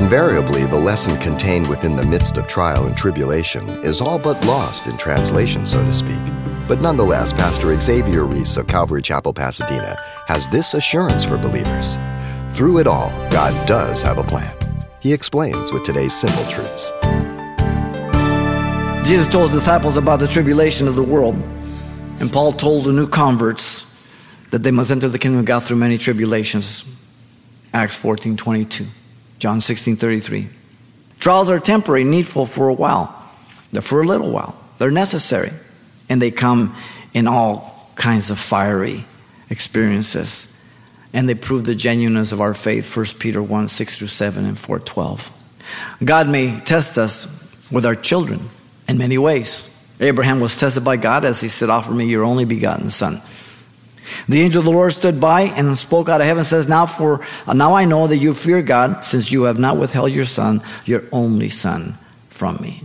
Invariably, 0.00 0.64
the 0.64 0.78
lesson 0.78 1.18
contained 1.18 1.68
within 1.68 1.94
the 1.94 2.06
midst 2.06 2.38
of 2.38 2.48
trial 2.48 2.86
and 2.86 2.96
tribulation 2.96 3.68
is 3.84 4.00
all 4.00 4.18
but 4.18 4.42
lost 4.46 4.86
in 4.86 4.96
translation, 4.96 5.66
so 5.66 5.84
to 5.84 5.92
speak. 5.92 6.24
But 6.66 6.80
nonetheless, 6.80 7.34
Pastor 7.34 7.78
Xavier 7.78 8.24
Reese 8.24 8.56
of 8.56 8.66
Calvary 8.66 9.02
Chapel, 9.02 9.34
Pasadena, 9.34 9.98
has 10.26 10.48
this 10.48 10.72
assurance 10.72 11.26
for 11.26 11.36
believers. 11.36 11.98
Through 12.48 12.78
it 12.78 12.86
all, 12.86 13.10
God 13.30 13.54
does 13.68 14.00
have 14.00 14.16
a 14.16 14.24
plan. 14.24 14.56
He 15.00 15.12
explains 15.12 15.70
with 15.70 15.84
today's 15.84 16.14
simple 16.14 16.44
truths. 16.44 16.90
Jesus 19.06 19.30
told 19.30 19.50
his 19.50 19.60
disciples 19.60 19.98
about 19.98 20.18
the 20.18 20.28
tribulation 20.28 20.88
of 20.88 20.96
the 20.96 21.02
world, 21.02 21.34
and 22.20 22.32
Paul 22.32 22.52
told 22.52 22.86
the 22.86 22.92
new 22.92 23.06
converts 23.06 23.94
that 24.48 24.62
they 24.62 24.70
must 24.70 24.90
enter 24.90 25.10
the 25.10 25.18
kingdom 25.18 25.40
of 25.40 25.44
God 25.44 25.62
through 25.62 25.76
many 25.76 25.98
tribulations. 25.98 26.90
Acts 27.74 27.96
14 27.96 28.38
22, 28.38 28.86
John 29.40 29.60
16 29.60 29.96
33. 29.96 30.48
Trials 31.18 31.50
are 31.50 31.58
temporary, 31.58 32.04
needful 32.04 32.46
for 32.46 32.68
a 32.68 32.74
while. 32.74 33.14
They're 33.72 33.82
for 33.82 34.02
a 34.02 34.06
little 34.06 34.30
while. 34.30 34.56
They're 34.78 34.90
necessary. 34.90 35.50
And 36.08 36.20
they 36.20 36.30
come 36.30 36.76
in 37.14 37.26
all 37.26 37.90
kinds 37.94 38.30
of 38.30 38.38
fiery 38.38 39.04
experiences. 39.48 40.56
And 41.12 41.28
they 41.28 41.34
prove 41.34 41.64
the 41.64 41.74
genuineness 41.74 42.32
of 42.32 42.40
our 42.40 42.54
faith. 42.54 42.96
1 42.96 43.06
Peter 43.18 43.42
1 43.42 43.68
6 43.68 43.98
through 43.98 44.08
7 44.08 44.44
and 44.44 44.58
4 44.58 44.78
12. 44.78 45.36
God 46.04 46.28
may 46.28 46.60
test 46.60 46.98
us 46.98 47.70
with 47.72 47.86
our 47.86 47.94
children 47.94 48.40
in 48.88 48.98
many 48.98 49.18
ways. 49.18 49.76
Abraham 50.00 50.40
was 50.40 50.56
tested 50.56 50.84
by 50.84 50.96
God 50.96 51.24
as 51.24 51.40
he 51.40 51.48
said, 51.48 51.70
Offer 51.70 51.92
me 51.92 52.06
your 52.06 52.24
only 52.24 52.44
begotten 52.44 52.90
son. 52.90 53.20
The 54.28 54.40
angel 54.40 54.60
of 54.60 54.64
the 54.64 54.72
Lord 54.72 54.92
stood 54.92 55.20
by 55.20 55.42
and 55.42 55.76
spoke 55.76 56.08
out 56.08 56.20
of 56.20 56.26
heaven, 56.26 56.44
says, 56.44 56.68
Now 56.68 56.86
for 56.86 57.20
uh, 57.46 57.52
now 57.52 57.74
I 57.74 57.84
know 57.84 58.06
that 58.06 58.16
you 58.16 58.34
fear 58.34 58.62
God, 58.62 59.04
since 59.04 59.32
you 59.32 59.44
have 59.44 59.58
not 59.58 59.76
withheld 59.76 60.12
your 60.12 60.24
son, 60.24 60.62
your 60.84 61.04
only 61.12 61.48
son, 61.48 61.98
from 62.28 62.56
me. 62.60 62.82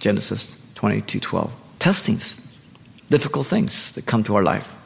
Genesis 0.00 0.60
22, 0.74 1.20
12. 1.20 1.52
Testings, 1.78 2.52
difficult 3.10 3.46
things 3.46 3.94
that 3.94 4.06
come 4.06 4.24
to 4.24 4.34
our 4.36 4.42
life. 4.42 4.76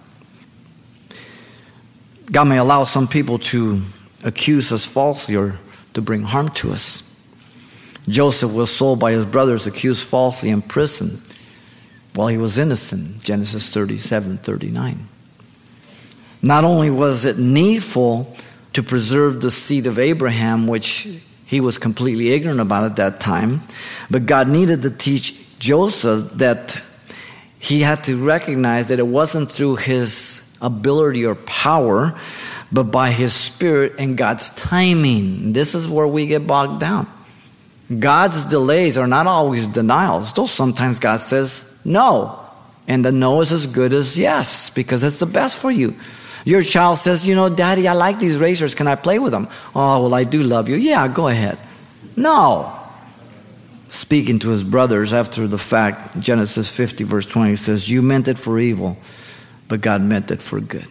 God 2.31 2.45
may 2.45 2.59
allow 2.59 2.85
some 2.85 3.09
people 3.09 3.39
to 3.39 3.83
accuse 4.25 4.71
us 4.73 4.85
falsely 4.85 5.37
or 5.37 5.59
to 5.95 6.03
bring 6.03 6.23
harm 6.23 6.51
to 6.51 6.71
us. 6.71 7.05
Joseph 8.09 8.53
was 8.53 8.75
sold 8.75 9.01
by 9.01 9.13
his 9.13 9.27
brothers, 9.27 9.67
accused 9.67 10.07
falsely, 10.07 10.51
in 10.51 10.63
prison 10.63 11.21
while 12.15 12.29
he 12.29 12.39
was 12.39 12.59
innocent. 12.59 13.23
Genesis 13.23 13.69
37 13.69 14.39
39. 14.39 15.09
Not 16.43 16.65
only 16.65 16.91
was 16.91 17.25
it 17.25 17.39
needful 17.39 18.35
to 18.73 18.83
preserve 18.83 19.41
the 19.41 19.51
seed 19.51 19.87
of 19.87 19.99
Abraham, 19.99 20.67
which 20.67 21.09
he 21.47 21.61
was 21.61 21.79
completely 21.79 22.33
ignorant 22.33 22.61
about 22.61 22.85
at 22.85 22.97
that 22.97 23.21
time, 23.21 23.61
but 24.11 24.27
God 24.27 24.49
needed 24.49 24.83
to 24.83 24.91
teach 24.91 25.59
Joseph 25.59 26.33
that 26.35 26.81
he 27.59 27.81
had 27.81 28.05
to 28.05 28.17
recognize 28.25 28.89
that 28.89 28.99
it 28.99 29.07
wasn't 29.07 29.51
through 29.51 29.77
his 29.77 30.57
ability 30.61 31.25
or 31.25 31.35
power, 31.35 32.19
but 32.71 32.85
by 32.85 33.11
his 33.11 33.33
spirit 33.33 33.95
and 33.99 34.17
God's 34.17 34.55
timing. 34.55 35.53
This 35.53 35.75
is 35.75 35.89
where 35.89 36.07
we 36.07 36.27
get 36.27 36.47
bogged 36.47 36.81
down. 36.81 37.07
God's 37.99 38.45
delays 38.45 38.99
are 38.99 39.07
not 39.07 39.27
always 39.27 39.67
denials, 39.67 40.33
though 40.35 40.47
sometimes 40.47 40.99
God 40.99 41.21
says 41.21 41.81
no. 41.85 42.38
And 42.89 43.05
the 43.05 43.13
no 43.13 43.41
is 43.43 43.53
as 43.53 43.67
good 43.67 43.93
as 43.93 44.19
yes, 44.19 44.71
because 44.71 45.05
it's 45.05 45.19
the 45.19 45.27
best 45.27 45.59
for 45.59 45.71
you. 45.71 45.95
Your 46.45 46.63
child 46.63 46.99
says, 46.99 47.29
You 47.29 47.35
know, 47.35 47.49
Daddy, 47.49 47.87
I 47.87 47.93
like 47.93 48.19
these 48.19 48.39
razors. 48.39 48.75
Can 48.75 48.89
I 48.89 48.97
play 48.97 49.19
with 49.19 49.33
them? 49.33 49.49
Oh, 49.77 50.03
well, 50.03 50.15
I 50.15 50.25
do 50.25 50.43
love 50.43 50.69
you. 50.69 50.77
Yeah, 50.77 51.07
go 51.07 51.29
ahead. 51.29 51.59
No. 52.17 52.75
Speaking 53.91 54.39
to 54.41 54.49
his 54.49 54.65
brothers 54.65 55.13
after 55.13 55.47
the 55.47 55.59
fact, 55.59 56.19
Genesis 56.19 56.75
50, 56.75 57.05
verse 57.05 57.27
20 57.27 57.57
says, 57.57 57.91
You 57.91 58.03
meant 58.03 58.27
it 58.27 58.39
for 58.39 58.59
evil, 58.59 58.97
but 59.69 59.83
God 59.83 60.01
meant 60.01 60.31
it 60.31 60.41
for 60.41 60.61
good. 60.61 60.87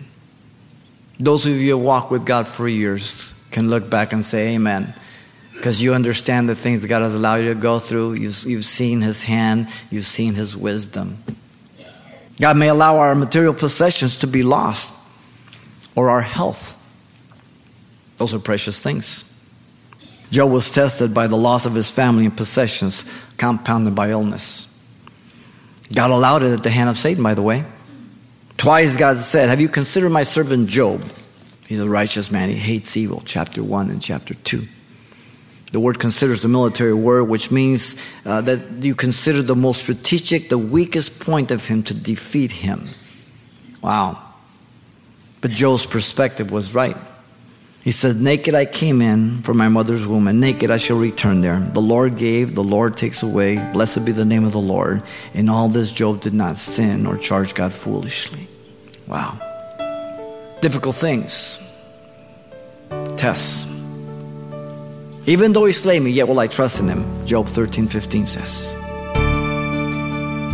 Those 1.19 1.47
of 1.47 1.53
you 1.53 1.71
who 1.71 1.83
walk 1.83 2.11
with 2.11 2.25
God 2.25 2.47
for 2.47 2.67
years 2.67 3.43
can 3.51 3.69
look 3.69 3.89
back 3.89 4.13
and 4.13 4.23
say, 4.23 4.55
Amen 4.55 4.93
because 5.57 5.81
you 5.81 5.95
understand 5.95 6.47
the 6.47 6.55
things 6.55 6.85
God 6.85 7.01
has 7.01 7.15
allowed 7.15 7.37
you 7.37 7.53
to 7.53 7.59
go 7.59 7.79
through. 7.79 8.13
You've, 8.13 8.43
you've 8.43 8.63
seen 8.63 9.01
His 9.01 9.23
hand, 9.23 9.67
you've 9.89 10.05
seen 10.05 10.35
His 10.35 10.55
wisdom. 10.55 11.17
God 12.39 12.57
may 12.57 12.67
allow 12.67 12.97
our 12.97 13.15
material 13.15 13.53
possessions 13.53 14.17
to 14.17 14.27
be 14.27 14.43
lost 14.43 14.95
or 15.95 16.09
our 16.09 16.21
health. 16.21 16.75
Those 18.17 18.33
are 18.33 18.39
precious 18.39 18.79
things. 18.79 19.33
Job 20.29 20.51
was 20.51 20.71
tested 20.71 21.13
by 21.13 21.27
the 21.27 21.37
loss 21.37 21.65
of 21.65 21.73
his 21.73 21.89
family 21.89 22.25
and 22.25 22.35
possessions, 22.35 23.05
compounded 23.37 23.95
by 23.95 24.09
illness. 24.09 24.65
God 25.93 26.11
allowed 26.11 26.43
it 26.43 26.51
at 26.51 26.63
the 26.63 26.69
hand 26.69 26.89
of 26.89 26.97
Satan, 26.97 27.23
by 27.23 27.33
the 27.33 27.41
way. 27.41 27.63
Twice 28.57 28.97
God 28.97 29.17
said, 29.17 29.49
Have 29.49 29.61
you 29.61 29.69
considered 29.69 30.09
my 30.09 30.23
servant 30.23 30.67
Job? 30.67 31.03
He's 31.67 31.79
a 31.79 31.89
righteous 31.89 32.31
man. 32.31 32.49
He 32.49 32.55
hates 32.55 32.97
evil, 32.97 33.21
chapter 33.25 33.63
1 33.63 33.89
and 33.89 34.01
chapter 34.01 34.33
2. 34.33 34.63
The 35.71 35.79
word 35.79 35.99
considers 35.99 36.41
the 36.41 36.47
military 36.47 36.93
word, 36.93 37.25
which 37.25 37.51
means 37.51 38.01
uh, 38.25 38.41
that 38.41 38.83
you 38.83 38.95
consider 38.95 39.41
the 39.41 39.55
most 39.55 39.81
strategic, 39.81 40.49
the 40.49 40.57
weakest 40.57 41.19
point 41.19 41.51
of 41.51 41.65
him 41.65 41.83
to 41.83 41.93
defeat 41.93 42.51
him. 42.51 42.87
Wow. 43.81 44.21
But 45.41 45.51
Job's 45.51 45.85
perspective 45.85 46.51
was 46.51 46.73
right. 46.73 46.95
He 47.87 47.91
said, 47.91 48.17
Naked 48.17 48.55
I 48.55 48.65
came 48.65 49.01
in 49.01 49.41
from 49.43 49.57
my 49.57 49.69
mother's 49.69 50.07
womb, 50.07 50.27
and 50.27 50.41
naked 50.41 50.71
I 50.71 50.77
shall 50.77 50.97
return 50.97 51.41
there. 51.41 51.59
The 51.59 51.81
Lord 51.81 52.17
gave, 52.17 52.55
the 52.55 52.63
Lord 52.63 52.97
takes 52.97 53.23
away. 53.23 53.55
Blessed 53.71 54.03
be 54.03 54.11
the 54.11 54.25
name 54.25 54.43
of 54.43 54.51
the 54.51 54.59
Lord. 54.59 55.03
In 55.33 55.47
all 55.47 55.69
this, 55.69 55.91
Job 55.91 56.21
did 56.21 56.33
not 56.33 56.57
sin 56.57 57.05
or 57.05 57.17
charge 57.17 57.53
God 57.55 57.71
foolishly. 57.71 58.47
Wow. 59.07 59.37
Difficult 60.59 60.95
things, 60.95 61.63
tests. 63.15 63.76
Even 65.27 65.51
though 65.51 65.65
he 65.65 65.73
slay 65.73 65.99
me, 65.99 66.09
yet 66.09 66.25
will 66.25 66.39
I 66.39 66.47
trust 66.47 66.79
in 66.79 66.87
him. 66.87 67.03
Job 67.25 67.47
13, 67.47 67.85
15 67.87 68.25
says. 68.25 68.75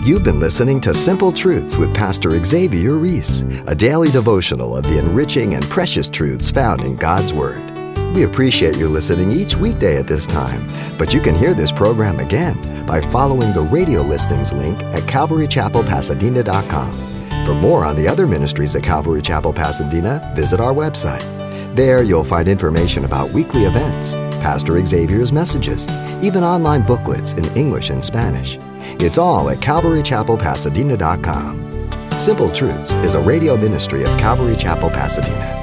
You've 0.04 0.24
been 0.24 0.40
listening 0.40 0.82
to 0.82 0.96
Simple 0.96 1.32
Truths 1.32 1.78
with 1.78 1.94
Pastor 1.94 2.44
Xavier 2.44 2.96
Reese, 2.96 3.44
a 3.68 3.76
daily 3.76 4.10
devotional 4.10 4.76
of 4.76 4.84
the 4.84 4.98
enriching 4.98 5.54
and 5.54 5.64
precious 5.66 6.10
truths 6.10 6.50
found 6.50 6.82
in 6.82 6.96
God's 6.96 7.32
Word. 7.32 7.62
We 8.16 8.24
appreciate 8.24 8.76
you 8.76 8.90
listening 8.90 9.32
each 9.32 9.56
weekday 9.56 9.98
at 9.98 10.08
this 10.08 10.26
time, 10.26 10.68
but 10.98 11.14
you 11.14 11.22
can 11.22 11.36
hear 11.36 11.54
this 11.54 11.72
program 11.72 12.20
again 12.20 12.58
by 12.88 13.00
following 13.12 13.54
the 13.54 13.62
radio 13.62 14.02
listings 14.02 14.52
link 14.54 14.82
at 14.86 15.04
calvarychapelpasadena.com. 15.04 16.92
For 17.46 17.54
more 17.54 17.86
on 17.86 17.96
the 17.96 18.08
other 18.08 18.26
ministries 18.26 18.76
at 18.76 18.82
Calvary 18.84 19.22
Chapel 19.22 19.54
Pasadena, 19.54 20.34
visit 20.36 20.60
our 20.60 20.74
website. 20.74 21.24
There 21.76 22.02
you'll 22.04 22.24
find 22.24 22.48
information 22.48 23.06
about 23.06 23.32
weekly 23.32 23.66
events, 23.66 24.14
Pastor 24.44 24.86
Xavier's 24.86 25.32
messages, 25.32 25.88
even 26.22 26.44
online 26.44 26.82
booklets 26.82 27.32
in 27.34 27.46
English 27.56 27.92
and 27.92 28.04
Spanish. 28.04 28.58
It's 29.00 29.18
all 29.18 29.50
at 29.50 29.60
calvarychapelpasadena.com. 29.60 32.10
Simple 32.20 32.52
Truths 32.52 32.94
is 32.96 33.16
a 33.16 33.22
radio 33.22 33.56
ministry 33.56 34.02
of 34.02 34.10
Calvary 34.20 34.58
Chapel, 34.58 34.90
Pasadena. 34.90 35.63